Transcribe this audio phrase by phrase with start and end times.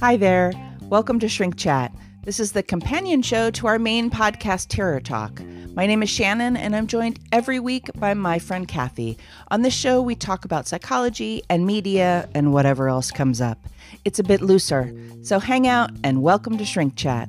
[0.00, 0.52] Hi there.
[0.84, 1.92] Welcome to Shrink Chat.
[2.24, 5.42] This is the companion show to our main podcast, Terror Talk.
[5.74, 9.18] My name is Shannon, and I'm joined every week by my friend Kathy.
[9.50, 13.58] On this show, we talk about psychology and media and whatever else comes up.
[14.06, 17.28] It's a bit looser, so hang out and welcome to Shrink Chat.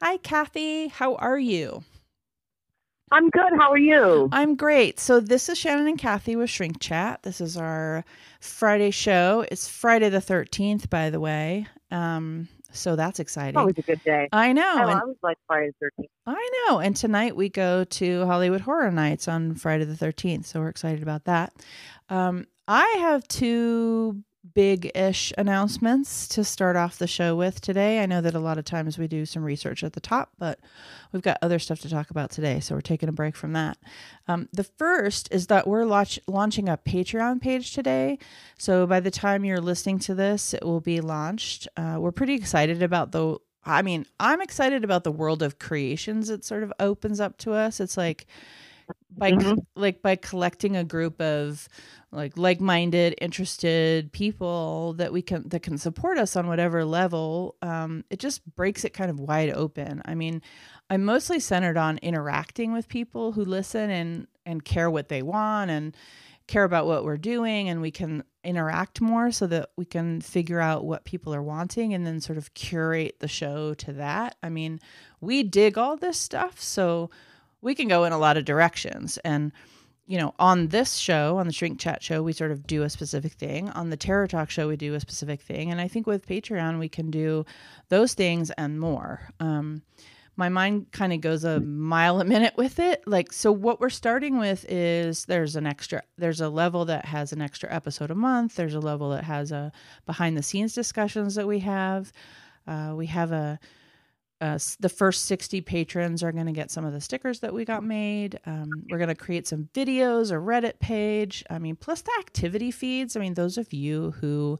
[0.00, 0.88] Hi, Kathy.
[0.88, 1.84] How are you?
[3.14, 3.52] I'm good.
[3.56, 4.28] How are you?
[4.32, 4.98] I'm great.
[4.98, 7.22] So this is Shannon and Kathy with Shrink Chat.
[7.22, 8.04] This is our
[8.40, 9.46] Friday show.
[9.52, 11.68] It's Friday the 13th, by the way.
[11.92, 13.56] Um, so that's exciting.
[13.56, 14.28] Always a good day.
[14.32, 14.62] I know.
[14.76, 16.08] I, and- I like Friday the 13th.
[16.26, 16.80] I know.
[16.80, 20.46] And tonight we go to Halloween Horror Nights on Friday the 13th.
[20.46, 21.52] So we're excited about that.
[22.08, 28.02] Um, I have two big ish announcements to start off the show with today.
[28.02, 30.60] I know that a lot of times we do some research at the top, but
[31.12, 32.60] we've got other stuff to talk about today.
[32.60, 33.78] So we're taking a break from that.
[34.28, 38.18] Um, the first is that we're launch- launching a Patreon page today.
[38.58, 41.66] So by the time you're listening to this, it will be launched.
[41.76, 46.28] Uh, we're pretty excited about the I mean, I'm excited about the world of creations
[46.28, 47.80] it sort of opens up to us.
[47.80, 48.26] It's like
[49.16, 49.64] by Mhm.
[49.76, 51.68] like by collecting a group of
[52.12, 57.56] like like-minded, interested people that we can that can support us on whatever level.
[57.62, 60.02] Um, it just breaks it kind of wide open.
[60.04, 60.42] I mean,
[60.90, 65.70] I'm mostly centered on interacting with people who listen and and care what they want
[65.70, 65.96] and
[66.46, 70.60] care about what we're doing and we can interact more so that we can figure
[70.60, 74.36] out what people are wanting and then sort of curate the show to that.
[74.42, 74.78] I mean,
[75.22, 77.08] we dig all this stuff, so
[77.64, 79.18] we can go in a lot of directions.
[79.24, 79.50] And,
[80.06, 82.90] you know, on this show, on the Shrink Chat show, we sort of do a
[82.90, 83.70] specific thing.
[83.70, 85.72] On the Terror Talk show, we do a specific thing.
[85.72, 87.46] And I think with Patreon, we can do
[87.88, 89.28] those things and more.
[89.40, 89.82] Um,
[90.36, 93.02] my mind kind of goes a mile a minute with it.
[93.06, 97.32] Like, so what we're starting with is there's an extra, there's a level that has
[97.32, 98.56] an extra episode a month.
[98.56, 99.72] There's a level that has a
[100.04, 102.12] behind the scenes discussions that we have.
[102.66, 103.58] Uh, we have a,
[104.40, 107.64] uh, the first 60 patrons are going to get some of the stickers that we
[107.64, 108.38] got made.
[108.46, 111.44] Um, we're going to create some videos, a Reddit page.
[111.48, 113.16] I mean, plus the activity feeds.
[113.16, 114.58] I mean, those of you who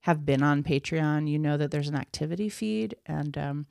[0.00, 3.66] have been on Patreon, you know that there's an activity feed, and um,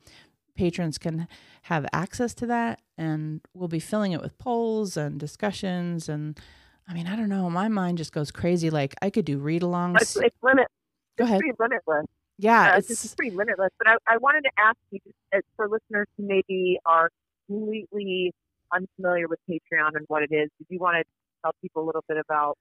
[0.54, 1.26] patrons can
[1.62, 2.80] have access to that.
[2.98, 6.08] And we'll be filling it with polls and discussions.
[6.08, 6.38] And
[6.86, 7.48] I mean, I don't know.
[7.48, 8.68] My mind just goes crazy.
[8.68, 10.00] Like, I could do read alongs.
[10.02, 10.68] it's limit.
[11.16, 11.40] Go ahead.
[11.58, 12.06] limitless.
[12.38, 13.70] Yeah, Uh, it's it's, pretty limitless.
[13.78, 15.00] But I, I wanted to ask you,
[15.34, 17.10] uh, for listeners who maybe are
[17.48, 18.32] completely
[18.72, 21.04] unfamiliar with Patreon and what it is, did you want to
[21.42, 22.56] tell people a little bit about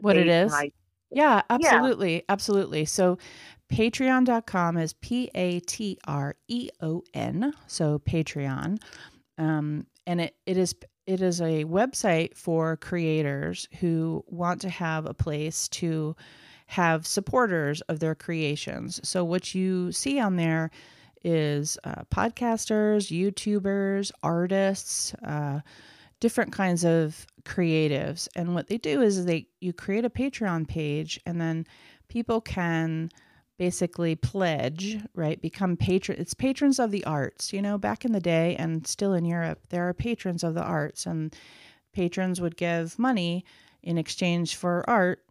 [0.00, 0.26] What it is?
[0.26, 0.52] page and is?
[0.52, 0.64] how-
[1.10, 2.24] Yeah, absolutely.
[2.28, 2.84] Absolutely.
[2.84, 3.16] So
[3.72, 7.52] patreon.com is P A T R E O N.
[7.66, 8.78] So Patreon.
[9.38, 10.74] Um, and it, it is
[11.06, 16.14] it is a website for creators who want to have a place to
[16.68, 19.00] have supporters of their creations.
[19.02, 20.70] So what you see on there
[21.24, 25.60] is uh, podcasters, YouTubers, artists, uh,
[26.20, 28.28] different kinds of creatives.
[28.36, 31.66] And what they do is they you create a patreon page and then
[32.08, 33.08] people can
[33.56, 35.40] basically pledge right?
[35.40, 37.50] Become patron it's patrons of the arts.
[37.50, 40.62] You know back in the day and still in europe there are patrons of the
[40.62, 41.34] arts and
[41.94, 43.46] patrons would give money
[43.82, 45.22] in exchange for art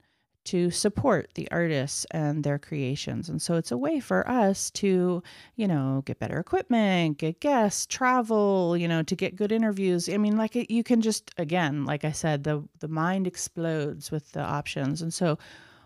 [0.47, 5.22] to support the artists and their creations and so it's a way for us to
[5.56, 10.08] you know, get better equipment, get guests, travel, you know, to get good interviews.
[10.09, 14.12] I mean, like it, you can just again, like I said, the the mind explodes
[14.12, 15.02] with the options.
[15.02, 15.38] And so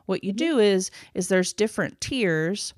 [0.05, 2.73] what you do is is there's different tiers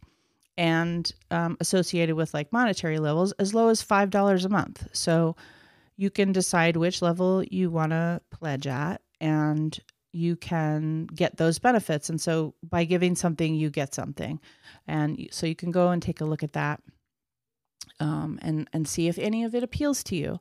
[0.58, 4.88] and um, associated with like monetary levels as low as five dollars a month.
[4.94, 5.36] So
[5.98, 9.80] you can decide which level you want to pledge at and
[10.14, 12.10] you can get those benefits.
[12.10, 14.40] And so by giving something you get something.
[14.88, 16.82] And so you can go and take a look at that
[18.00, 20.40] um, and and see if any of it appeals to you.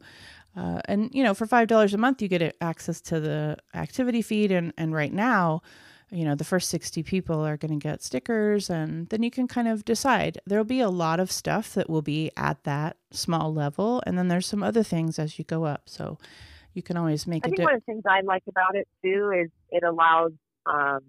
[0.55, 4.23] Uh, and you know for five dollars a month you get access to the activity
[4.23, 4.53] feed.
[4.53, 5.63] And and right now
[6.11, 9.49] you know the first 60 people are going to get stickers and then you can
[9.49, 10.39] kind of decide.
[10.47, 14.29] There'll be a lot of stuff that will be at that small level and then
[14.29, 15.89] there's some other things as you go up.
[15.89, 16.19] So
[16.75, 18.75] you can always make I a think di- one of the things I like about
[18.75, 20.33] it too is it allows
[20.67, 21.01] um,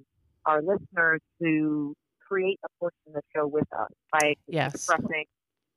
[0.45, 1.93] our listeners to
[2.27, 4.73] create a portion of the show with us by Yes.
[4.73, 5.25] expressing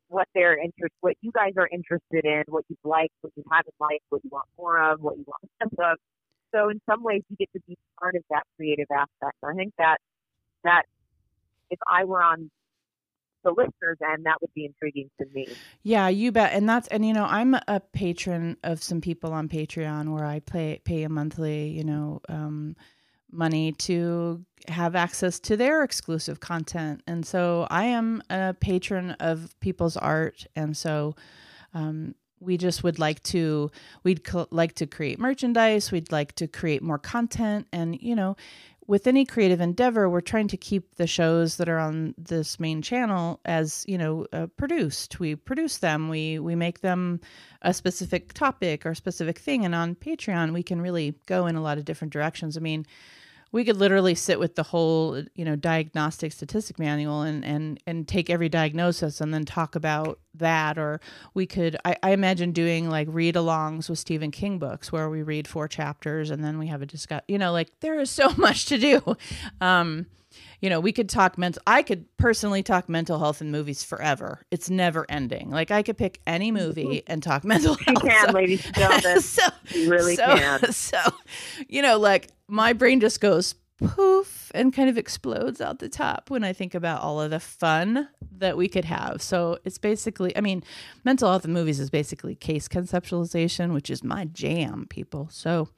[0.09, 3.75] what they're interest, what you guys are interested in, what you've liked, what you haven't
[3.81, 5.99] liked, what you want more of, what you want less of.
[6.55, 9.37] So in some ways, you get to be part of that creative aspect.
[9.45, 9.99] I think that
[10.65, 10.83] that
[11.71, 12.51] if I were on
[13.47, 15.47] the listeners end, that would be intriguing to me.
[15.83, 16.53] Yeah, you bet.
[16.53, 20.41] And that's and you know, I'm a patron of some people on Patreon where I
[20.41, 22.77] pay pay a monthly, you know, um,
[23.31, 27.03] money to have access to their exclusive content.
[27.07, 31.15] And so I am a patron of people's art, and so
[31.73, 33.71] um, we just would like to
[34.03, 38.37] we'd co- like to create merchandise we'd like to create more content and you know
[38.87, 42.83] with any creative endeavor we're trying to keep the shows that are on this main
[42.83, 45.19] channel as you know uh, produced.
[45.19, 46.09] We produce them.
[46.09, 47.21] We we make them
[47.63, 49.65] a specific topic or specific thing.
[49.65, 52.57] And on patreon we can really go in a lot of different directions.
[52.57, 52.87] I mean
[53.53, 58.09] we could literally sit with the whole you know diagnostic statistic manual and and and
[58.09, 61.01] take every diagnosis and then talk about that or
[61.35, 65.23] we could i, I imagine doing like read alongs with stephen king books where we
[65.23, 68.31] read four chapters and then we have a discuss you know like there is so
[68.37, 69.17] much to do
[69.61, 70.07] um
[70.61, 71.63] you know, we could talk mental.
[71.67, 74.43] I could personally talk mental health in movies forever.
[74.51, 75.51] It's never ending.
[75.51, 78.03] Like I could pick any movie and talk mental health.
[78.03, 79.21] You can, so, ladies and gentlemen.
[79.23, 80.73] so, you really so, can.
[80.73, 80.99] So,
[81.69, 86.31] you know, like my brain just goes poof and kind of explodes out the top
[86.31, 88.09] when I think about all of the fun
[88.39, 89.21] that we could have.
[89.21, 90.63] So it's basically, I mean,
[91.05, 95.29] mental health in movies is basically case conceptualization, which is my jam, people.
[95.31, 95.69] So,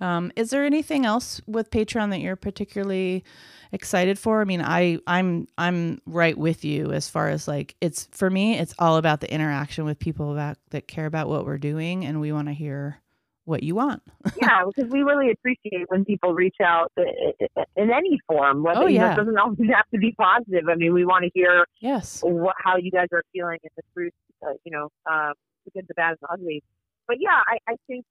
[0.00, 3.24] um, is there anything else with Patreon that you're particularly
[3.72, 4.40] excited for?
[4.40, 8.56] I mean, I I'm I'm right with you as far as like it's for me,
[8.58, 12.20] it's all about the interaction with people about that care about what we're doing and
[12.20, 13.00] we want to hear
[13.48, 14.02] what you want.
[14.40, 18.62] yeah, because we really appreciate when people reach out in any form.
[18.62, 18.92] Whether, oh, yeah.
[18.92, 20.68] You know, it doesn't always have to be positive.
[20.68, 23.82] I mean, we want to hear yes what, how you guys are feeling and the
[23.94, 24.12] truth,
[24.46, 25.32] uh, you know, uh,
[25.64, 26.62] the good, the bad, and the ugly.
[27.06, 28.04] But yeah, I, I think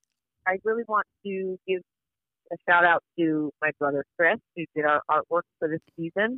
[0.47, 1.81] I really want to give
[2.51, 6.37] a shout out to my brother Chris, who did our artwork for this season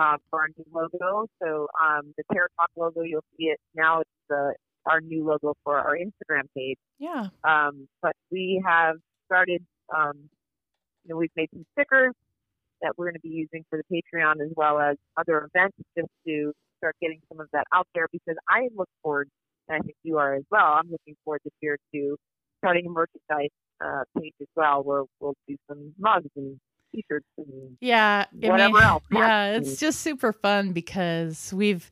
[0.00, 1.26] uh, for our new logo.
[1.42, 4.00] So um, the Terror Talk logo, you'll see it now.
[4.00, 4.54] It's the
[4.86, 6.78] our new logo for our Instagram page.
[6.98, 7.28] Yeah.
[7.42, 8.96] Um, but we have
[9.26, 9.64] started.
[9.94, 10.30] Um,
[11.04, 12.14] you know, we've made some stickers
[12.80, 16.08] that we're going to be using for the Patreon as well as other events, just
[16.26, 18.06] to start getting some of that out there.
[18.10, 19.28] Because I look forward,
[19.68, 20.64] and I think you are as well.
[20.64, 22.16] I'm looking forward this year to
[22.58, 23.50] starting a merchandise
[23.84, 26.58] uh, page as well, where we'll do some mugs and
[26.94, 29.02] t-shirts and yeah, whatever mean, else.
[29.12, 31.90] Yeah, it's just super fun because we've.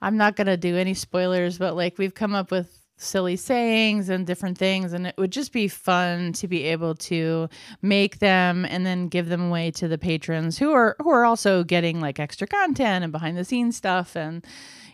[0.00, 4.26] I'm not gonna do any spoilers, but like we've come up with silly sayings and
[4.26, 7.48] different things and it would just be fun to be able to
[7.80, 11.62] make them and then give them away to the patrons who are who are also
[11.62, 14.44] getting like extra content and behind the scenes stuff and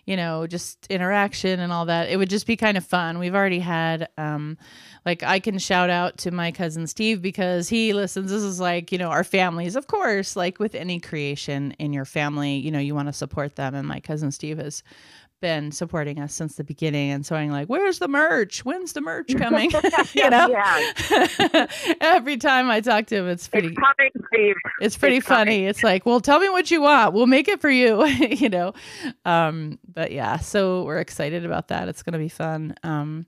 [0.04, 2.10] you know just interaction and all that.
[2.10, 3.18] It would just be kind of fun.
[3.18, 4.58] We've already had um
[5.04, 8.30] like I can shout out to my cousin Steve because he listens.
[8.30, 12.04] This is like, you know, our families, of course, like with any creation in your
[12.04, 13.74] family, you know, you want to support them.
[13.74, 14.82] And my cousin Steve has
[15.40, 18.64] been supporting us since the beginning and so I'm like, where's the merch?
[18.64, 19.70] When's the merch coming?
[20.14, 20.48] you know?
[22.00, 24.54] Every time I talk to him, it's pretty it's coming, Steve.
[24.80, 25.56] It's pretty it's funny.
[25.56, 25.64] Coming.
[25.64, 27.12] It's like, well, tell me what you want.
[27.12, 28.72] We'll make it for you, you know.
[29.26, 31.88] Um, but yeah, so we're excited about that.
[31.88, 32.74] It's gonna be fun.
[32.82, 33.26] Um,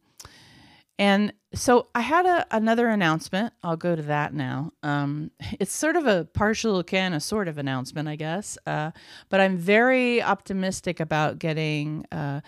[0.98, 3.52] and so I had a, another announcement.
[3.62, 4.72] I'll go to that now.
[4.82, 5.30] Um,
[5.60, 8.58] it's sort of a partial can of sort of announcement, I guess.
[8.66, 8.92] Uh,
[9.28, 12.04] but I'm very optimistic about getting.
[12.12, 12.40] Uh,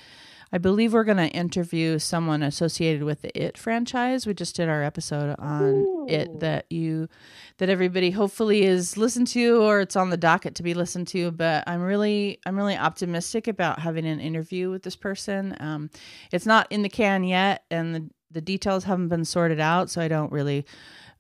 [0.50, 4.26] I believe we're going to interview someone associated with the It franchise.
[4.26, 6.06] We just did our episode on Ooh.
[6.08, 7.10] It that you,
[7.58, 11.31] that everybody hopefully is listened to or it's on the docket to be listened to.
[11.32, 15.55] But I'm really, I'm really optimistic about having an interview with this person.
[15.60, 15.91] Um,
[16.32, 20.01] it's not in the can yet, and the the details haven't been sorted out, so
[20.01, 20.67] I don't really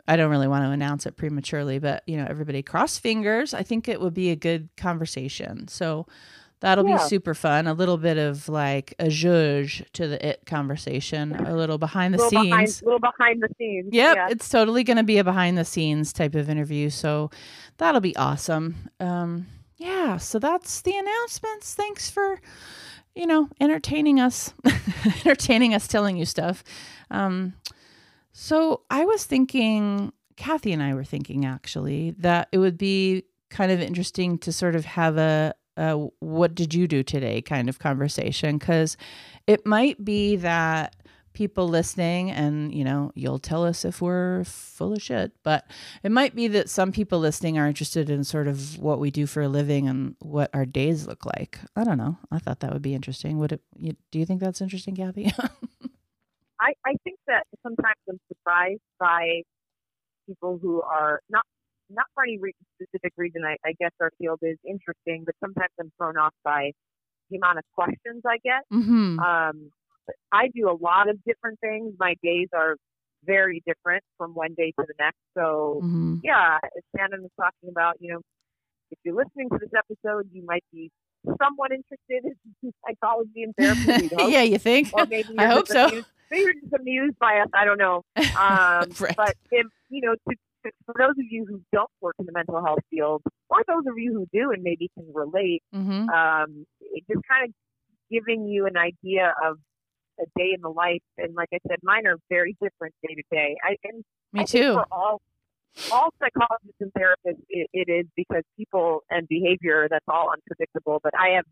[0.08, 3.52] I don't really want to announce it prematurely, but you know, everybody cross fingers.
[3.52, 5.68] I think it would be a good conversation.
[5.68, 6.06] So
[6.60, 6.96] that'll yeah.
[6.96, 7.66] be super fun.
[7.66, 12.18] A little bit of like a zhuzh to the it conversation, a little behind the
[12.18, 12.48] little scenes.
[12.48, 13.90] Behind, little behind the scenes.
[13.92, 14.28] Yep, yeah.
[14.30, 16.88] it's totally going to be a behind the scenes type of interview.
[16.88, 17.30] So
[17.76, 18.90] that'll be awesome.
[18.98, 19.46] Um,
[19.76, 21.74] yeah, so that's the announcements.
[21.74, 22.40] Thanks for
[23.18, 24.54] you know entertaining us,
[25.04, 26.62] entertaining us, telling you stuff.
[27.10, 27.54] Um,
[28.32, 33.72] so I was thinking, Kathy and I were thinking actually that it would be kind
[33.72, 37.80] of interesting to sort of have a, a what did you do today kind of
[37.80, 38.96] conversation because
[39.48, 40.94] it might be that
[41.38, 45.64] people listening and you know you'll tell us if we're full of shit but
[46.02, 49.24] it might be that some people listening are interested in sort of what we do
[49.24, 52.72] for a living and what our days look like i don't know i thought that
[52.72, 55.30] would be interesting would it you, do you think that's interesting kathy
[56.60, 59.42] I, I think that sometimes I'm surprised by
[60.26, 61.44] people who are not
[61.88, 63.44] not for any re- specific reason.
[63.46, 66.72] I, I guess our field is interesting, but sometimes I'm thrown off by
[67.30, 68.64] the amount of questions I get.
[68.72, 69.20] Mm-hmm.
[69.20, 69.70] Um,
[70.32, 71.94] I do a lot of different things.
[71.98, 72.76] My days are
[73.24, 75.18] very different from one day to the next.
[75.36, 76.16] So, mm-hmm.
[76.22, 78.20] yeah, as Shannon was talking about, you know,
[78.90, 80.90] if you're listening to this episode, you might be
[81.40, 84.10] somewhat interested in psychology and therapy.
[84.32, 84.90] yeah, you think?
[84.92, 85.88] Or maybe I hope so.
[85.88, 87.48] Amused, maybe you're just amused by us.
[87.54, 88.04] I don't know.
[88.38, 89.16] Um, right.
[89.16, 92.32] But if, you know, to, to, for those of you who don't work in the
[92.32, 96.08] mental health field, or those of you who do and maybe can relate, mm-hmm.
[96.08, 97.54] um, it just kind of
[98.10, 99.58] giving you an idea of
[100.20, 101.02] a day in the life.
[101.16, 103.56] And like I said, mine are very different day to day.
[103.62, 104.74] I and me I too.
[104.74, 105.20] for all
[105.92, 111.00] all psychologists and therapists, it, it is because people and behavior that's all unpredictable.
[111.02, 111.44] But I have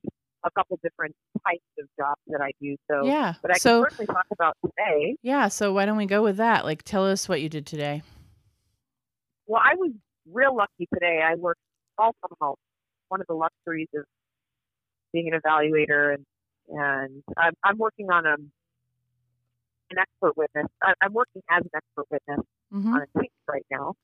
[0.44, 1.14] a couple different
[1.46, 2.76] types of jobs that I do.
[2.90, 5.16] So yeah, but I so, can certainly talk about today.
[5.22, 6.64] Yeah, so why don't we go with that?
[6.64, 8.02] Like, tell us what you did today.
[9.46, 9.92] Well, I was
[10.32, 11.20] real lucky today.
[11.24, 11.60] I worked
[11.98, 12.56] all from home.
[13.08, 14.04] One of the luxuries of
[15.12, 16.24] being an evaluator, and
[16.68, 18.36] and I'm, I'm working on a
[19.90, 20.66] an expert witness.
[20.82, 22.94] I, I'm working as an expert witness mm-hmm.
[22.94, 23.94] on a case right now.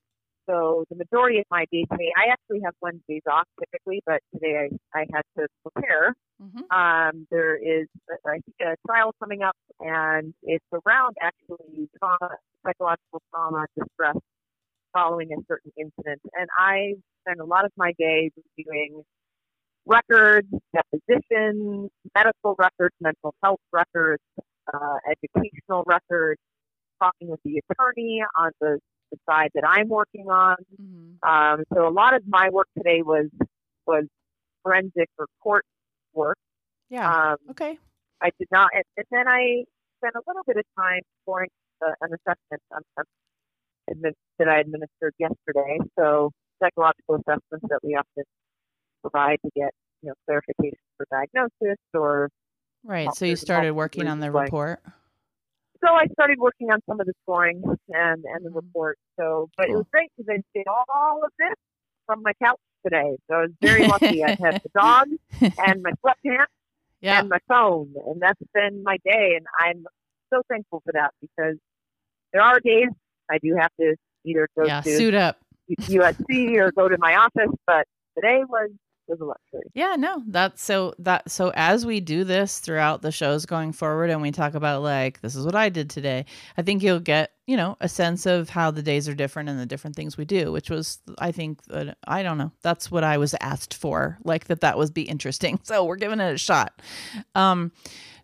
[0.47, 4.69] So the majority of my day today, I actually have Wednesdays off typically, but today
[4.93, 6.13] I, I had to prepare.
[6.41, 6.77] Mm-hmm.
[6.77, 12.35] Um, there is a, a, trial coming up, and it's around actually trauma,
[12.65, 14.17] psychological trauma, distress
[14.93, 16.21] following a certain incident.
[16.33, 19.03] And I spend a lot of my day reviewing
[19.85, 24.23] records, depositions, medical records, mental health records,
[24.71, 26.39] uh, educational records,
[27.01, 28.79] talking with the attorney on the,
[29.11, 30.55] the side that I'm working on.
[30.81, 31.29] Mm-hmm.
[31.29, 33.27] Um, so a lot of my work today was
[33.85, 34.05] was
[34.63, 35.65] forensic or court
[36.13, 36.37] work.
[36.89, 37.31] Yeah.
[37.31, 37.77] Um, okay.
[38.21, 39.65] I did not, and, and then I
[39.99, 41.49] spent a little bit of time scoring
[41.85, 43.03] uh, an assessment on, on
[43.89, 45.79] admin, that I administered yesterday.
[45.99, 48.23] So psychological assessments that we often
[49.01, 52.29] provide to get you know clarification for diagnosis or
[52.83, 53.13] right.
[53.15, 54.79] So you started working on the report.
[55.83, 58.55] So I started working on some of the scoring and and the Mhm.
[58.55, 58.97] report.
[59.19, 61.55] So, but it was great because I did all of this
[62.05, 63.17] from my couch today.
[63.29, 64.23] So I was very lucky.
[64.23, 65.07] I had the dog
[65.41, 66.45] and my sweatpants
[67.01, 67.19] yeah.
[67.19, 69.35] and my phone, and that's been my day.
[69.35, 69.85] And I'm
[70.33, 71.57] so thankful for that because
[72.31, 72.89] there are days
[73.29, 74.81] I do have to either go yeah.
[74.81, 75.37] to Suit up.
[75.69, 77.85] USC or go to my office, but
[78.15, 78.69] today was
[79.07, 79.69] was a luxury.
[79.73, 84.09] Yeah, no, that's so that so as we do this throughout the shows going forward
[84.09, 86.25] and we talk about like this is what I did today,
[86.57, 89.59] I think you'll get, you know, a sense of how the days are different and
[89.59, 93.03] the different things we do, which was I think uh, I don't know, that's what
[93.03, 95.59] I was asked for, like that that would be interesting.
[95.73, 96.81] So, we're giving it a shot.
[97.35, 97.71] Um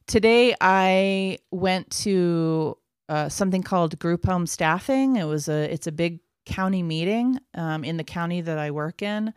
[0.08, 5.16] today I went to uh, something called group home staffing.
[5.16, 9.02] It was a it's a big county meeting um, in the county that I work
[9.02, 9.34] in.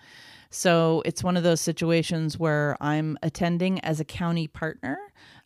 [0.50, 4.98] So it's one of those situations where I'm attending as a county partner.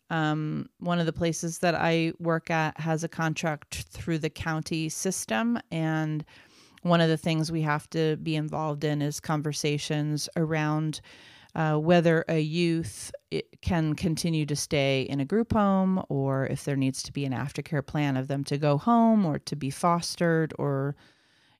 [0.09, 4.89] Um, one of the places that I work at has a contract through the county
[4.89, 5.59] system.
[5.71, 6.23] And
[6.83, 11.01] one of the things we have to be involved in is conversations around
[11.55, 13.11] uh, whether a youth
[13.61, 17.33] can continue to stay in a group home or if there needs to be an
[17.33, 20.95] aftercare plan of them to go home or to be fostered or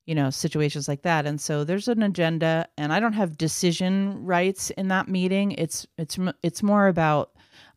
[0.07, 1.27] you know situations like that.
[1.27, 5.51] And so there's an agenda and i don't have decision rights in that meeting.
[5.51, 7.31] It's it's it's more about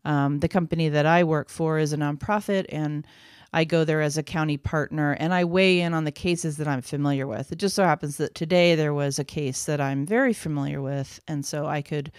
[0.05, 3.05] um, the company that i work for is a nonprofit and
[3.53, 6.67] i go there as a county partner and i weigh in on the cases that
[6.67, 7.51] i'm familiar with.
[7.51, 11.19] It just so happens that today there was a case that i'm very familiar with
[11.27, 12.11] and so i could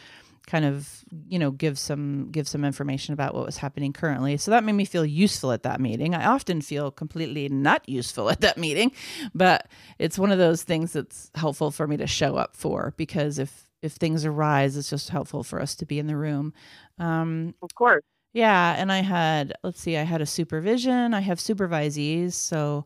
[0.47, 4.37] kind of you know give some give some information about what was happening currently.
[4.37, 6.15] So that made me feel useful at that meeting.
[6.15, 8.93] I often feel completely not useful at that meeting
[9.35, 9.69] but
[9.99, 13.71] it's one of those things that's helpful for me to show up for because if
[13.83, 16.53] if things arise it's just helpful for us to be in the room.
[16.99, 18.03] Um, Of course.
[18.33, 21.15] yeah and i had let's see i had a supervision.
[21.15, 22.85] I have supervisees so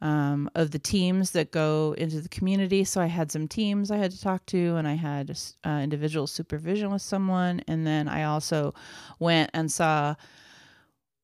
[0.00, 2.84] um, of the teams that go into the community.
[2.84, 6.26] So I had some teams I had to talk to, and I had uh, individual
[6.26, 7.62] supervision with someone.
[7.66, 8.74] And then I also
[9.18, 10.14] went and saw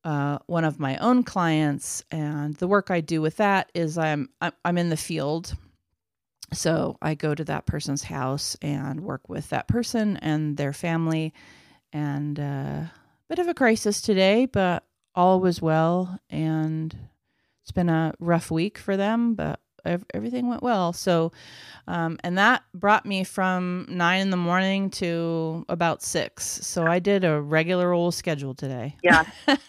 [0.03, 2.03] uh, one of my own clients.
[2.11, 4.29] And the work I do with that is I'm
[4.65, 5.55] I'm in the field.
[6.51, 11.33] So I go to that person's house and work with that person and their family.
[11.91, 12.97] And a uh,
[13.29, 14.83] bit of a crisis today, but
[15.15, 16.19] all was well.
[16.29, 16.95] And
[17.63, 19.59] it's been a rough week for them, but
[20.13, 20.91] everything went well.
[20.93, 21.31] So,
[21.87, 26.43] um, and that brought me from nine in the morning to about six.
[26.45, 28.97] So I did a regular old schedule today.
[29.01, 29.61] Yeah, that's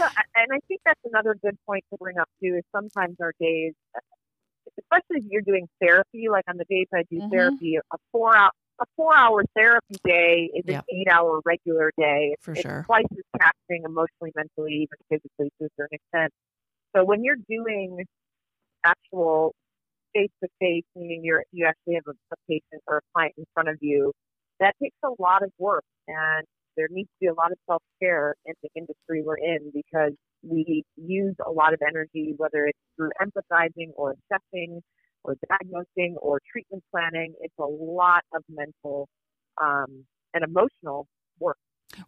[0.00, 0.04] a,
[0.36, 2.56] and I think that's another good point to bring up too.
[2.58, 3.74] Is sometimes our days,
[4.78, 7.30] especially if you're doing therapy, like on the days I do Mhm.
[7.30, 10.84] therapy, a four out a four-hour therapy day is Yep.
[10.88, 12.30] an eight-hour regular day.
[12.34, 12.82] It's, For it's sure.
[12.86, 16.32] twice as taxing emotionally, mentally, even physically to a certain extent.
[16.96, 18.04] So when you're doing
[18.84, 19.54] actual
[20.14, 23.76] face-to-face, meaning you're you actually have a, a patient or a client in front of
[23.80, 24.12] you,
[24.60, 28.34] that takes a lot of work, and there needs to be a lot of self-care
[28.46, 33.10] in the industry we're in because we use a lot of energy, whether it's through
[33.20, 34.80] empathizing or assessing
[35.24, 37.34] or diagnosing or treatment planning.
[37.40, 39.08] It's a lot of mental
[39.60, 40.04] um,
[40.34, 41.06] and emotional.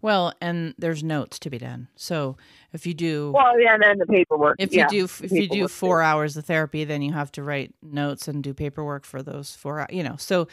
[0.03, 1.89] Well, and there's notes to be done.
[1.97, 2.37] So
[2.73, 4.57] if you do Well, yeah, and then the paperwork.
[4.59, 7.75] if you do if you do four hours of therapy, then you have to write
[7.83, 9.87] notes and do paperwork for those four.
[9.91, 10.49] You know, so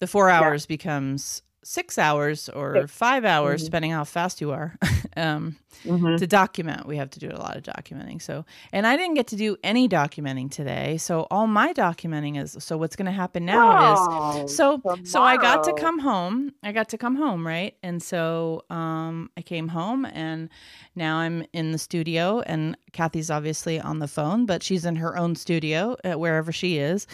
[0.00, 2.92] the four hours becomes six hours or Six.
[2.92, 3.64] five hours, Mhm.
[3.66, 4.76] depending how fast you are.
[5.16, 6.18] um, Mhm.
[6.18, 8.20] to document, we have to do a lot of documenting.
[8.22, 10.96] So, and I didn't get to do any documenting today.
[10.98, 12.56] So all my documenting is.
[12.60, 14.08] So what's going to happen now is
[14.46, 16.52] so so I got to come home.
[16.62, 17.74] I got to come home, right?
[17.82, 20.48] And so um I came home and
[20.94, 25.16] now I'm in the studio and Kathy's obviously on the phone, but she's in her
[25.16, 27.06] own studio uh, wherever she is.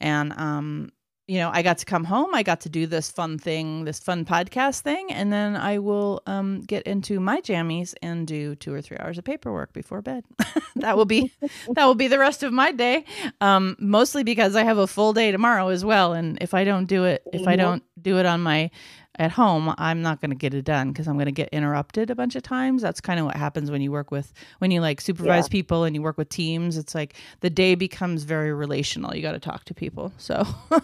[0.00, 0.92] And um
[1.26, 2.34] you know, I got to come home.
[2.34, 6.22] I got to do this fun thing, this fun podcast thing, and then I will
[6.26, 10.24] um, get into my jammies and do two or three hours of paperwork before bed.
[10.76, 11.32] that will be
[11.70, 13.06] that will be the rest of my day.
[13.40, 16.86] Um, mostly because I have a full day tomorrow as well, and if I don't
[16.86, 18.70] do it, if I don't do it on my
[19.18, 22.10] at home, I'm not going to get it done because I'm going to get interrupted
[22.10, 22.82] a bunch of times.
[22.82, 25.48] That's kind of what happens when you work with when you like supervise Yeah.
[25.48, 26.76] people and you work with teams.
[26.78, 29.14] It's like the day becomes very relational.
[29.14, 30.12] You got to talk to people.
[30.18, 30.44] So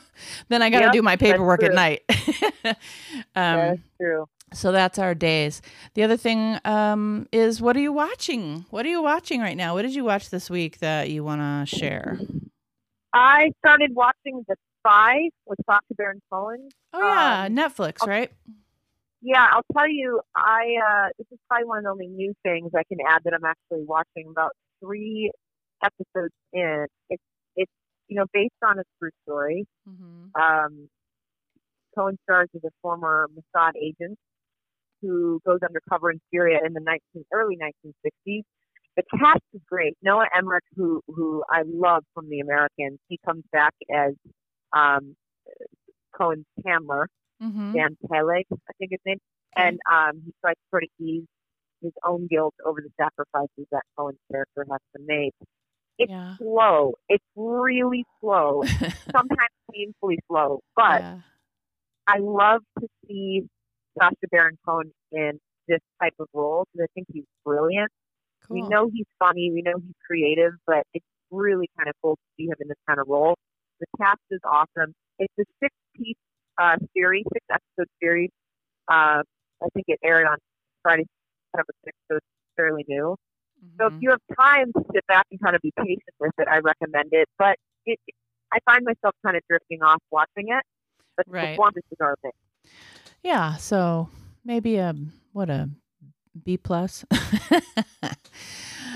[0.49, 2.03] then I got to Yep, do my paperwork at night.
[3.37, 4.27] um, That's true.
[4.53, 5.63] so that's our days.
[5.95, 8.67] The other thing um, is, what are you watching?
[8.71, 9.75] What are you watching right now?
[9.75, 12.21] What did you watch this week that you want to share?
[13.15, 16.69] I started watching The Spy with Sacha Baron Cohen.
[16.93, 18.31] Oh yeah, Um, Netflix, right?
[19.23, 22.71] Yeah, I'll tell you, I uh, this is probably one of the only new things
[22.75, 24.29] I can add that I'm actually watching.
[24.31, 25.31] About three
[25.85, 27.23] episodes in, it's
[27.57, 27.73] it's
[28.09, 29.67] you know based on a true story.
[29.89, 30.41] Mm-hmm.
[30.41, 30.89] Um,
[31.95, 34.17] Cohen stars as a former Mossad agent
[35.03, 38.43] who goes undercover in Syria in the 19, early 1960s.
[38.97, 39.97] The cast is great.
[40.03, 44.15] Noah Emmerich, who who I love from The Americans, he comes back as
[44.73, 45.17] um,
[46.17, 47.09] Cohen's handler.
[47.43, 47.73] Mm-hmm.
[47.75, 49.19] Dan Peleg, I think his name,
[49.57, 51.25] and um, he tries to sort of ease
[51.83, 55.33] his own guilt over the sacrifices that Cohen's character has to make.
[55.99, 56.37] It's Yeah.
[56.37, 56.95] slow.
[57.09, 58.63] It's really slow,
[59.11, 61.19] sometimes painfully slow, but yeah.
[62.07, 63.49] I love to see
[63.99, 67.91] Sacha Baron Cohen in this type of role because I think he's brilliant.
[68.51, 72.23] We know he's funny, we know he's creative, but it's really kind of cool to
[72.37, 73.37] see him in this kind of role.
[73.81, 74.95] The cast is awesome.
[75.19, 76.17] It's a six piece
[76.61, 78.31] uh, series, six episode series.
[78.89, 79.23] Uh,
[79.63, 80.37] I think it aired on
[80.83, 81.05] Friday,
[81.55, 83.17] September 6th, so it's fairly new.
[83.79, 84.03] So if Mhm.
[84.03, 87.09] you have time to sit back and kind of be patient with it, I recommend
[87.13, 87.29] it.
[87.39, 87.99] But it,
[88.53, 90.63] I find myself kind of drifting off watching it.
[91.17, 91.51] But the Right.
[91.57, 92.73] performances are amazing.
[93.23, 94.09] Yeah, so
[94.45, 94.95] maybe a
[95.33, 95.69] what a
[96.45, 97.05] B plus.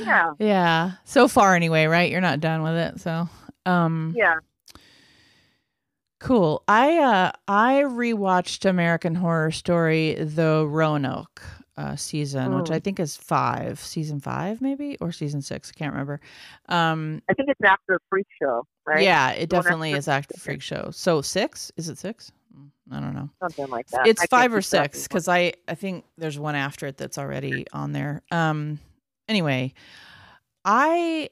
[0.01, 0.33] Yeah.
[0.39, 0.93] Yeah.
[1.05, 2.11] So far anyway, right?
[2.11, 3.01] You're not done with it.
[3.01, 3.29] So
[3.67, 4.37] um Yeah.
[6.25, 6.63] Cool.
[6.67, 11.43] I uh I rewatched American Horror Story The Roanoke
[11.77, 12.71] uh season, which.
[12.71, 16.21] I think is 5, season 5 maybe or season 6, I can't remember.
[16.69, 19.03] Um I think it's after freak show, right?
[19.03, 20.91] yeah, it The definitely is after Freak Show.
[20.93, 21.73] So 6?
[21.77, 22.33] Is it 6?
[22.57, 23.29] Mm, I don't know.
[23.41, 24.07] Something like that.
[24.07, 27.67] it's I five or six because I I think there's one after it that's already
[27.73, 28.23] on there.
[28.31, 28.79] Um.
[29.29, 29.73] Anyway,
[30.65, 31.31] I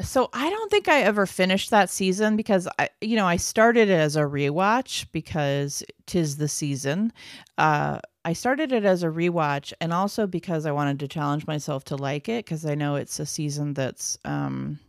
[0.00, 3.88] so I don't think I ever finished that season because I you know I started
[3.88, 7.12] it as a rewatch because tis the season.
[7.58, 8.00] Uh.
[8.24, 11.96] I started it as a rewatch and also because I wanted to challenge myself to
[11.96, 14.80] like it because I know it's a season that's um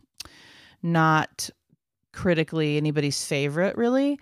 [0.82, 1.48] not
[2.12, 4.18] critically anybody's favorite really.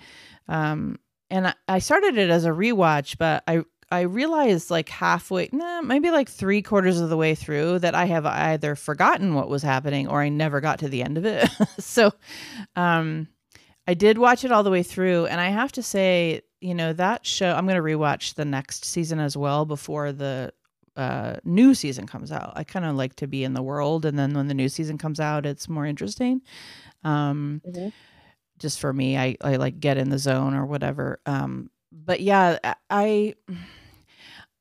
[0.49, 0.99] Um
[1.31, 5.81] and I, I started it as a rewatch, but I I realized like halfway, nah,
[5.81, 9.63] maybe like three quarters of the way through that I have either forgotten what was
[9.63, 11.49] happening or I never got to the end of it.
[11.79, 12.13] so,
[12.75, 13.29] um,
[13.87, 16.93] I did watch it all the way through, and I have to say, you know,
[16.95, 17.53] that show.
[17.55, 20.53] I'm going to rewatch the next season as well before the
[20.97, 22.53] uh, new season comes out.
[22.57, 24.99] I kind of like to be in the world, and then when the new season
[24.99, 26.43] comes out, it's more interesting.
[27.05, 27.93] Um, Mhm.
[28.59, 31.69] just for me i i like get in the zone or whatever um
[32.05, 32.59] but yeah
[32.91, 33.35] i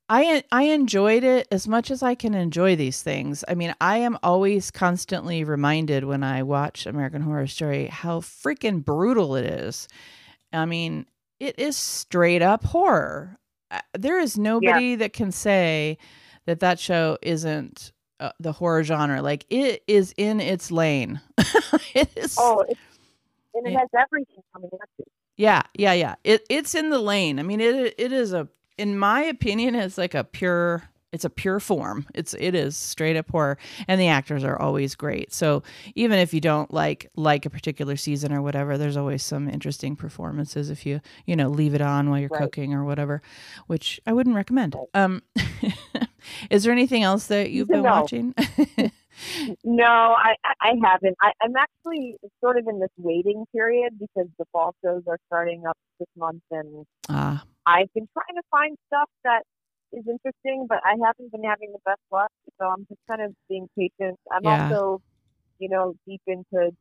[0.09, 3.97] i i enjoyed it as much as i can enjoy these things i mean i
[3.97, 9.87] am always constantly reminded when i watch american horror story how freaking brutal it is
[10.53, 11.05] i mean
[11.39, 13.37] it is straight up horror.
[13.69, 15.97] Uh, There is nobody that can say
[16.45, 19.21] that that show isn't uh, the horror genre.
[19.21, 21.19] Like it is in its lane.
[21.93, 22.37] it is.
[22.37, 22.79] Oh, it's,
[23.53, 23.79] and it Yeah.
[23.79, 25.05] has everything coming at you.
[25.37, 26.15] Yeah, yeah, yeah.
[26.23, 27.39] It it's in the lane.
[27.39, 31.29] I mean, it it is a in my opinion, it's like a pure it's a
[31.29, 32.05] pure form.
[32.13, 35.33] It's it is straight up horror, and the actors are always great.
[35.33, 35.63] So
[35.95, 39.95] even if you don't like like a particular season or whatever, there's always some interesting
[39.95, 42.41] performances if you you know leave it on while you're Right.
[42.41, 43.21] cooking or whatever,
[43.67, 44.75] which I wouldn't recommend.
[44.75, 44.87] Right.
[45.03, 45.21] Um,
[46.49, 47.91] is there anything else that you've been No.
[47.91, 48.33] watching?
[49.63, 51.15] No, I I haven't.
[51.21, 55.65] I, I'm actually sort of in this waiting period because the fall shows are starting
[55.67, 59.43] up this month, and ah, I've been trying to find stuff that
[59.93, 62.31] is interesting, but I haven't been having the best luck.
[62.59, 64.17] So I'm just kind of being patient.
[64.31, 64.69] I'm Yeah.
[64.69, 65.01] also,
[65.59, 66.71] you know, deep into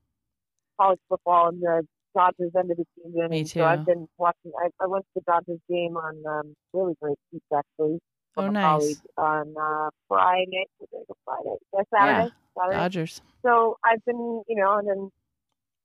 [0.78, 3.28] college football and the Dodgers end of the season.
[3.30, 3.60] Me too.
[3.60, 4.52] So I've been watching.
[4.58, 7.98] I, I went to the Dodgers game on um, really great seats actually
[8.34, 8.96] from Oh, nice.
[9.16, 10.66] on uh, Friday.
[10.80, 11.56] Was it a Friday?
[11.72, 12.30] Yeah, Saturday.
[12.58, 12.78] Saturday.
[12.78, 13.20] Dodgers.
[13.44, 15.10] So I've been, you know, and then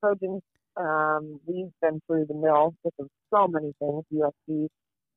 [0.02, 0.42] Trojans,
[0.78, 2.94] um, we've been through the mill with
[3.34, 4.68] so many things, USC.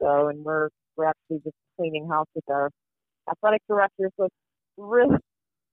[0.01, 2.71] So, and we're we're actually just cleaning house with our
[3.31, 4.11] athletic director.
[4.17, 4.35] So it's
[4.77, 5.17] really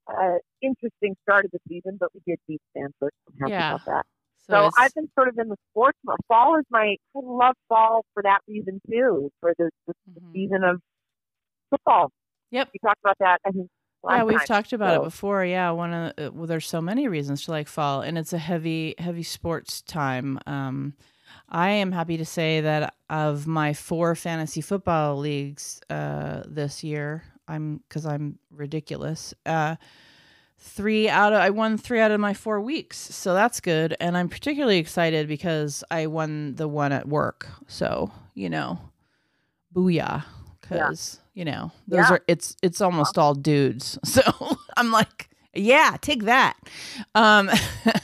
[0.08, 3.12] uh, interesting start of the season, but we did beat Stanford.
[3.28, 3.72] I'm happy Yeah.
[3.74, 4.06] about that.
[4.50, 5.98] So, So I've been sort of in the sports.
[6.28, 10.34] Fall is my I love fall for that reason too, for the, the Mhm.
[10.34, 10.82] season of
[11.70, 12.12] football.
[12.52, 12.70] Yep.
[12.74, 13.40] We talked about that.
[13.46, 13.70] I think.
[14.10, 14.48] Yeah, we've time.
[14.48, 15.44] talked about So- it before.
[15.46, 18.38] Yeah, one of the, well, there's so many reasons to like fall, and it's a
[18.38, 20.40] heavy, heavy sports time.
[20.48, 20.94] Um,
[21.50, 27.24] I am happy to say that of my four fantasy football leagues uh, this year,
[27.48, 29.34] I'm because I'm ridiculous.
[29.46, 29.76] Uh,
[30.60, 33.96] three out of I won three out of my four weeks, so that's good.
[34.00, 37.48] And I'm particularly excited because I won the one at work.
[37.68, 38.80] So you know,
[39.76, 40.24] booyah!
[40.70, 42.12] Because you know those Yeah.
[42.16, 43.98] are it's it's almost all dudes.
[44.06, 44.22] So
[44.78, 46.56] I'm like, yeah, take that.
[47.16, 47.50] Um,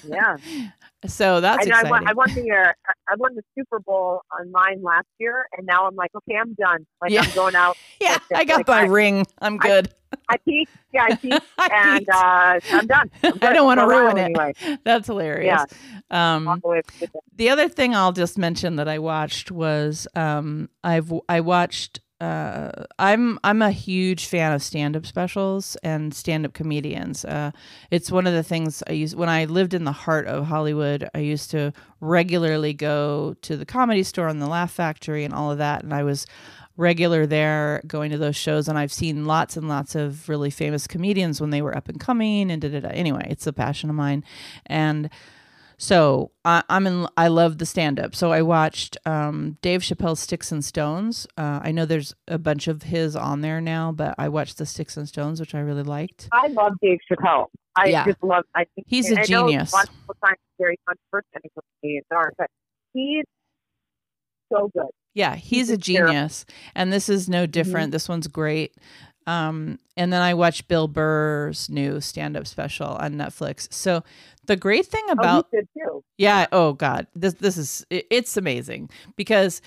[0.07, 0.37] Yeah.
[1.07, 2.71] so that's I, know I, won, I won the uh,
[3.07, 6.53] I won the Super Bowl on mine last year, and now I'm like, okay, I'm
[6.55, 6.85] done.
[7.01, 7.21] Like Yeah.
[7.23, 7.77] I'm going out.
[8.01, 9.25] yeah, I got like, my I- ring.
[9.39, 9.89] I'm good.
[10.29, 10.71] I peaked.
[10.93, 13.11] Yeah, I peaked, and uh, I'm done.
[13.21, 14.21] I'm I don't want to ruin it.
[14.21, 14.53] Anyway.
[14.85, 15.65] That's hilarious.
[16.09, 16.35] Yeah.
[16.35, 17.21] Um, Walk away with it.
[17.35, 21.99] the other thing I'll just mention that I watched was um, I've I watched.
[22.21, 27.25] Uh, I'm I'm a huge fan of stand-up specials and stand-up comedians.
[27.25, 27.51] Uh,
[27.91, 31.09] it's one of the things I used when I lived in the heart of Hollywood.
[31.13, 35.51] I used to regularly go to the comedy store and the Laugh Factory and all
[35.51, 36.25] of that, and I was
[36.77, 40.87] regular there going to those shows and I've seen lots and lots of really famous
[40.87, 42.89] comedians when they were up and coming and da da da.
[42.89, 44.23] Anyway, it's a passion of mine.
[44.65, 45.09] And
[45.77, 47.07] so I, I'm in.
[47.17, 48.15] I love the stand up.
[48.15, 51.27] So I watched um, Dave Chappelle's Sticks and Stones.
[51.37, 54.65] Uh, I know there's a bunch of his on there now, but I watched the
[54.65, 56.29] Sticks and Stones, which I really liked.
[56.31, 57.47] I love Dave Chappelle.
[57.77, 58.05] I Yeah.
[58.05, 58.43] just love.
[58.55, 59.73] I think He's a I know genius.
[59.73, 60.15] Of people
[60.57, 61.27] very controversial.
[61.35, 62.47] I think what comedians are, but
[62.93, 63.25] he's
[64.51, 64.87] so good.
[65.13, 66.13] Yeah, he's He's a just terrible.
[66.13, 67.91] genius, and this is no different.
[67.91, 68.73] This one's great.
[69.27, 73.71] Um, and then I watched Bill Burr's new stand-up special on Netflix.
[73.73, 74.03] So
[74.45, 76.03] the great thing about oh, good too.
[76.17, 76.45] Yeah.
[76.51, 77.07] Oh God.
[77.15, 79.61] This this is it- it's amazing because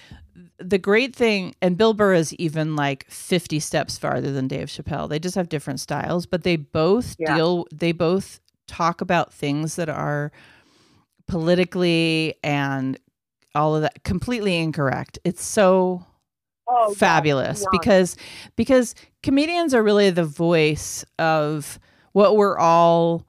[0.61, 5.09] the great thing and Bill Burr is even like 50 steps farther than Dave Chappelle.
[5.09, 7.35] They just have different styles, but they both Yeah.
[7.35, 10.31] deal they both talk about things that are
[11.27, 12.99] politically and
[13.55, 15.19] all of that completely incorrect.
[15.25, 16.05] It's so
[16.71, 18.15] Oh, fabulous because
[18.55, 21.79] because comedians are really the voice of
[22.13, 23.27] what we're all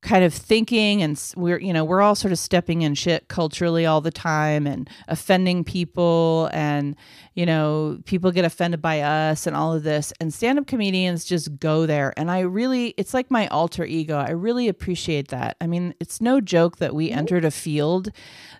[0.00, 3.84] kind of thinking and we're you know we're all sort of stepping in shit culturally
[3.84, 6.94] all the time and offending people and
[7.34, 10.12] you know people get offended by us and all of this.
[10.20, 12.14] And stand-up comedians just go there.
[12.16, 14.16] And i really it's like my alter ego.
[14.16, 15.56] I really appreciate that.
[15.60, 18.08] I mean it's no joke that we entered a field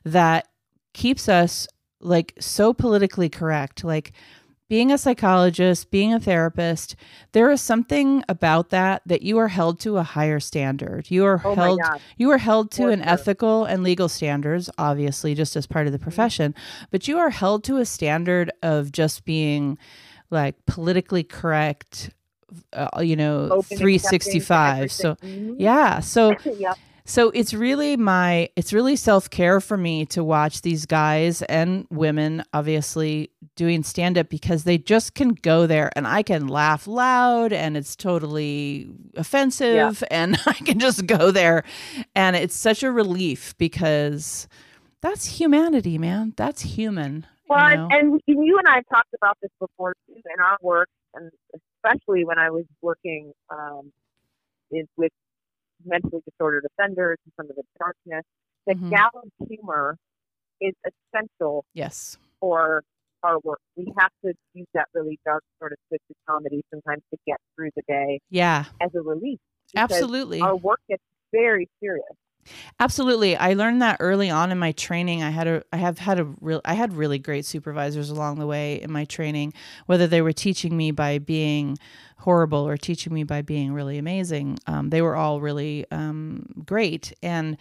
[0.05, 0.49] that
[0.93, 1.69] keeps us
[2.01, 4.13] like so politically correct like
[4.69, 6.95] being a psychologist being a therapist
[7.33, 11.41] there is something about that that you are held to a higher standard you are
[11.45, 11.81] Oh held
[12.17, 13.09] you are held to For an sure.
[13.09, 16.55] ethical and legal standards obviously just as part of the profession
[16.91, 19.79] but you are held to a standard of just being
[20.31, 22.11] like politically correct
[22.73, 25.15] uh, you know Open, 365 so.
[25.17, 25.57] Mhm.
[25.59, 26.75] yeah so yeah.
[27.09, 32.45] So it's really my it's really self-care for me to watch these guys and women
[32.53, 37.53] obviously doing stand up because they just can go there and I can laugh loud
[37.53, 41.65] and it's totally offensive and I can just go there
[42.15, 44.47] and it's such a relief because
[45.01, 46.35] that's humanity, man.
[46.37, 47.27] That's human.
[47.49, 47.89] Well, you know?
[47.91, 51.31] and, and you and I have talked about this before too in our work, and
[51.55, 53.93] especially when I was working um,
[54.71, 55.13] in, with
[55.85, 58.25] mentally disordered offenders and some of the darkness.
[58.67, 58.91] That Mhm.
[58.91, 59.97] gallows humor
[60.61, 62.19] is essential yes.
[62.41, 62.83] for
[63.23, 63.61] our work.
[63.77, 67.71] We have to use that really dark sort of twisted comedy sometimes to get through
[67.77, 68.67] the day Yeah.
[68.81, 69.41] as a relief.
[69.75, 70.41] Absolutely.
[70.41, 72.05] Our work gets very serious.
[72.81, 73.37] Absolutely.
[73.37, 75.23] I learned that early on in my training.
[75.23, 78.47] I had a I have had a real I had really great supervisors along the
[78.47, 79.53] way in my training,
[79.87, 81.79] whether they were teaching me by being
[82.19, 84.59] horrible or teaching me by being really amazing.
[84.67, 87.57] Um, they were all really um, great and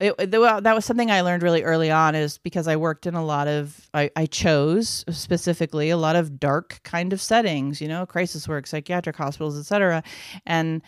[0.00, 3.14] it, it- that was something I learned really early on is because I worked in
[3.14, 7.88] a lot of I, I chose specifically a lot of dark kind of settings, you
[7.88, 10.02] know, crisis work, psychiatric hospitals, etc.
[10.46, 10.82] And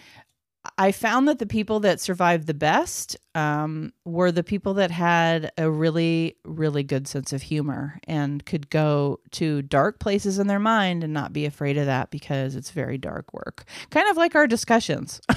[0.76, 5.50] I found that the people that survived the best um, were the people that had
[5.56, 10.58] a really, really good sense of humor and could go to dark places in their
[10.58, 13.64] mind and not be afraid of that because it's very dark work.
[13.90, 15.20] Kind of like our discussions.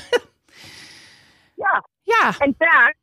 [1.58, 1.80] Yeah.
[2.06, 2.34] yeah.
[2.44, 2.98] In fact,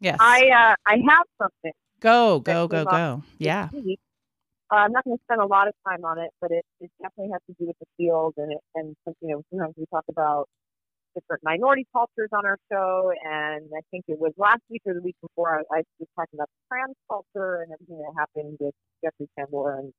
[0.00, 0.18] Yes.
[0.20, 1.72] I uh, I have something.
[2.00, 3.22] go, go, go, go.
[3.38, 3.70] Yeah.
[3.72, 6.90] Uh, I'm not going to spend a lot of time on it, but it, it
[7.00, 9.86] definitely has to do with the field and it, and some- you know sometimes we
[9.90, 10.48] talk about
[11.14, 15.02] different minority cultures on our show, and I think it was last week or the
[15.02, 18.74] week before I, I was talking about the trans culture and everything that happened with
[19.02, 19.92] Jeffrey Tambor and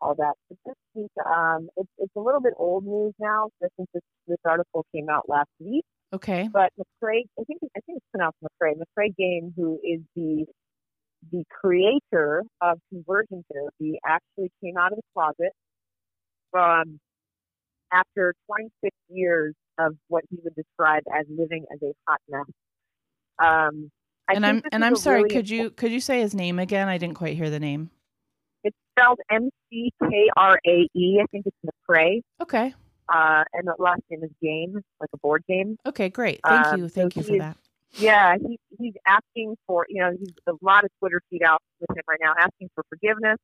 [0.00, 0.34] all that.
[0.48, 3.50] But this week, um, it's it's a little bit old news now.
[3.60, 6.48] Since this this article came out last week, Okay.
[6.52, 8.74] but McKrae, I think I think it's pronounced McKrae.
[8.74, 10.46] McKrae Game, who is the
[11.30, 15.52] the creator of conversion therapy, actually came out of the closet
[16.50, 16.98] from
[17.92, 22.46] after 26 years of what he would describe as living as a hot mess.
[23.38, 23.90] Um,
[24.28, 26.88] I and I'm and I'm sorry, really could you could you say his name again?
[26.88, 27.90] I didn't quite hear the name.
[28.64, 31.20] It's spelled M C K R A E.
[31.20, 32.22] I think it's McKrae.
[32.40, 32.74] Okay.
[33.12, 35.76] Uh, and the last name is Game, like a board game.
[35.84, 36.40] Okay, great.
[36.46, 36.88] Thank Um, you.
[36.88, 37.56] so Thank you for that.
[37.94, 41.90] Yeah, he, he's asking for, you know, he's a lot of Twitter feed out with
[41.94, 43.36] him right now, asking for forgiveness,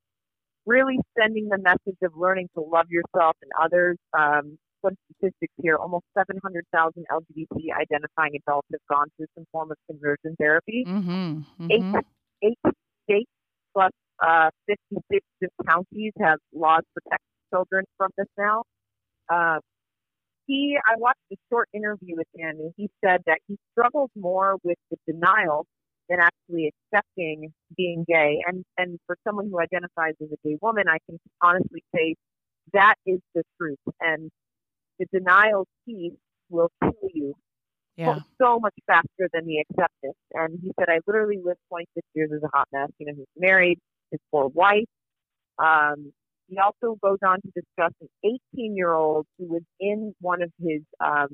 [0.64, 3.99] really sending the message of learning to love yourself and others.
[4.17, 9.77] Um, some statistics here almost 700,000 LGBT identifying adults have gone through some form of
[9.91, 10.85] conversion therapy.
[10.87, 11.71] Mm-hmm.
[11.71, 11.99] Eight, mm-hmm.
[12.43, 12.59] eight
[13.05, 13.31] states
[13.75, 15.25] plus uh, 56
[15.67, 18.62] counties have laws protecting children from this now.
[19.29, 19.59] Uh,
[20.47, 24.57] he, I watched a short interview with him, and he said that he struggles more
[24.64, 25.67] with the denial
[26.09, 28.38] than actually accepting being gay.
[28.47, 32.14] And and for someone who identifies as a gay woman, I can honestly say
[32.73, 33.79] that is the truth.
[34.01, 34.31] And
[34.99, 36.15] the denial piece
[36.51, 37.35] will kill you
[37.97, 38.19] Yeah.
[38.41, 40.17] so much faster than the acceptance.
[40.35, 42.91] And he said, I literally lived 26 years as a hot mess.
[42.99, 43.79] You know, he's married,
[44.11, 44.87] his poor wife.
[45.59, 46.13] Um,
[46.49, 50.51] he also goes on to discuss an 18 year old who was in one of
[50.63, 51.29] his, um,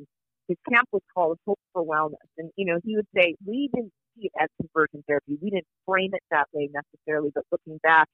[0.48, 2.18] his camp was called Hope for Wholeness.
[2.38, 5.38] And, you know, he would say, we didn't see it as conversion therapy.
[5.40, 8.08] We didn't frame it that way necessarily, but looking back,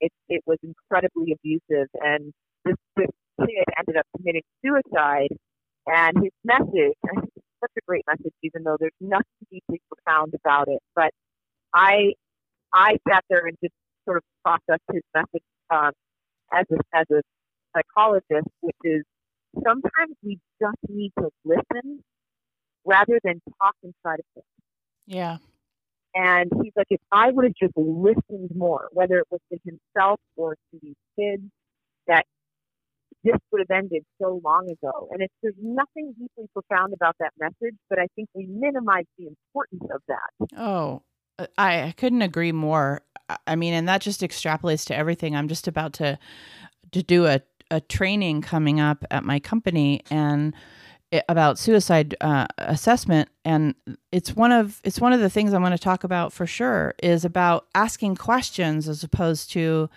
[0.00, 1.88] it, it was incredibly abusive.
[2.02, 2.32] And
[2.64, 3.08] this, this
[3.46, 5.28] kid ended up committing suicide.
[5.86, 9.80] And his message, I think it's such a great message, even though there's nothing deeply
[9.88, 10.80] profound about it.
[10.94, 11.10] But
[11.74, 12.12] I,
[12.72, 13.74] I sat there and just
[14.04, 15.92] sort of processed his message um,
[16.52, 17.22] as a as a
[17.74, 19.02] psychologist, which is
[19.64, 22.02] sometimes we just need to listen
[22.84, 24.46] rather than talk inside of things.
[25.06, 25.38] Yeah.
[26.14, 30.18] And he's like, if I would have just listened more, whether it was to himself
[30.36, 31.42] or to these kids,
[32.08, 32.26] that
[33.24, 35.08] this would have ended so long ago.
[35.12, 39.26] And it's there's nothing deeply profound about that message, but I think we minimize the
[39.26, 40.58] importance of that.
[40.58, 41.02] Oh,
[41.56, 43.02] I, couldn't agree more.
[43.46, 45.36] I- mean, and that just extrapolates to everything.
[45.36, 46.18] I'm just about to
[46.92, 50.54] to do a a training coming up at my company and
[51.12, 53.76] it, about suicide uh, assessment and
[54.10, 56.94] it's one of it's one of the things I'm going to talk about for sure
[57.00, 59.88] is about asking questions as opposed to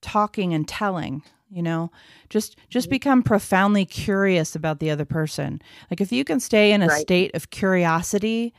[0.00, 1.90] talking and telling you know?
[2.28, 2.94] Just just mm-hmm.
[2.94, 5.60] become profoundly curious about the other person.
[5.90, 7.00] Like if you can stay in a Right.
[7.00, 8.54] state of curiosity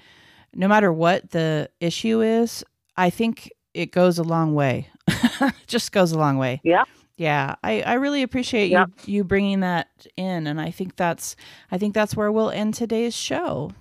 [0.55, 2.63] no matter what the issue is
[2.97, 4.89] i think it goes a long way.
[5.67, 6.59] Just goes a long way.
[6.63, 6.85] Yeah.
[7.17, 7.55] yeah.
[7.63, 8.89] I, I really appreciate Yep.
[9.05, 11.35] you you bringing that in and i think that's
[11.71, 13.71] i think that's where we'll end today's show.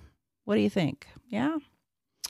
[0.44, 1.06] What do you think?
[1.28, 1.58] Yeah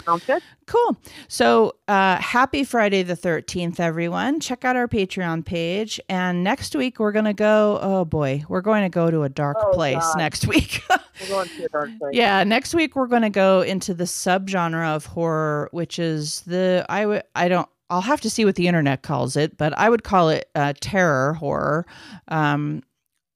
[0.04, 0.42] Sounds good.
[0.66, 0.96] Cool.
[1.28, 4.40] So, uh, happy Friday the 13th, everyone.
[4.40, 6.00] Check out our Patreon page.
[6.08, 9.28] And next week, we're going to go, oh boy, we're going to go to a
[9.28, 10.16] dark Oh, place God.
[10.18, 10.82] next week.
[11.22, 12.14] We're going to a dark place.
[12.14, 16.86] yeah, next week, we're going to go into the subgenre of horror, which is the,
[16.88, 19.90] I would, I don't, I'll have to see what the internet calls it, but I
[19.90, 21.86] would call it uh, terror horror.
[22.28, 22.84] Um,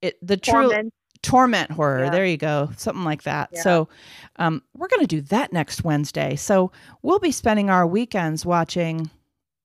[0.00, 0.94] it the true Torment.
[1.22, 2.04] Torment horror.
[2.04, 2.10] Yeah.
[2.10, 3.50] There you go, something like that.
[3.52, 3.62] Yeah.
[3.62, 3.88] So,
[4.36, 6.36] um, we're going to do that next Wednesday.
[6.36, 9.10] So we'll be spending our weekends watching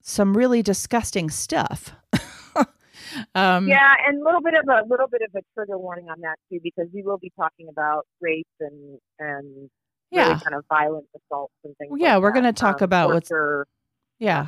[0.02, 1.92] some really disgusting stuff.
[3.36, 6.22] um, Yeah, and a little bit of a little bit of a trigger warning on
[6.22, 9.70] that too, because we will be talking about rape and and
[10.12, 11.92] yeah, really kind of violent assaults and things.
[11.98, 13.32] Yeah, like we're gonna talk Um, about what's-
[14.20, 14.48] yeah.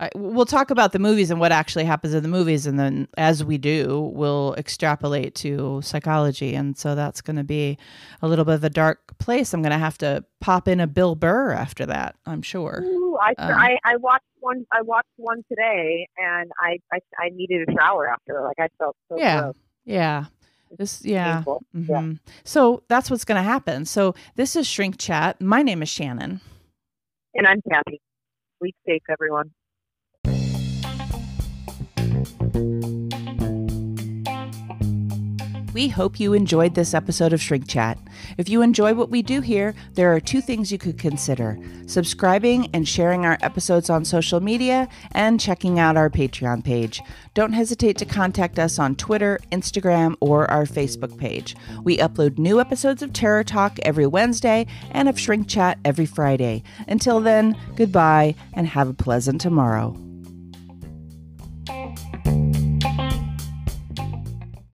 [0.00, 3.08] I, we'll talk about the movies and what actually happens in the movies, and then
[3.16, 7.76] as we do, we'll extrapolate to psychology, and so that's going to be
[8.22, 9.52] a little bit of a dark place.
[9.52, 12.84] I'm going to have to pop in a Bill Burr after that, I'm sure.
[12.84, 14.64] Ooh, I, Um, I I watched one.
[14.72, 18.40] I watched one today, and I I, I needed a shower after.
[18.42, 19.40] Like I felt so Yeah.
[19.40, 19.54] gross.
[19.84, 20.24] Yeah,
[20.76, 21.36] this yeah.
[21.38, 21.64] Painful.
[21.72, 22.12] Yeah.
[22.44, 23.84] So that's what's going to happen.
[23.84, 25.40] So this is Shrink Chat.
[25.40, 26.40] My name is Shannon.
[27.34, 28.00] And I'm Kathy.
[28.60, 29.50] Sleep safe, everyone.
[35.78, 37.98] We hope you enjoyed this episode of Shrink Chat.
[38.36, 42.68] If you enjoy what we do here, there are two things you could consider subscribing
[42.74, 47.00] and sharing our episodes on social media, and checking out our Patreon page.
[47.34, 51.56] Don't hesitate to contact us on Twitter, Instagram, or our Facebook page.
[51.82, 56.62] We upload new episodes of Terror Talk every Wednesday and of Shrink Chat every Friday.
[56.88, 60.07] Until then, goodbye and have a pleasant tomorrow.